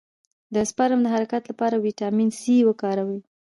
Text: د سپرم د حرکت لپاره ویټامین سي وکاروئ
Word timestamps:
د 0.53 0.55
سپرم 0.69 0.99
د 1.03 1.07
حرکت 1.15 1.43
لپاره 1.51 1.75
ویټامین 1.85 2.29
سي 2.41 2.55
وکاروئ 2.67 3.19